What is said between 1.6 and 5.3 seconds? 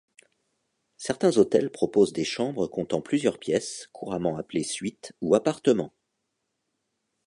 proposent des chambres comptant plusieurs pièces, couramment appelées suites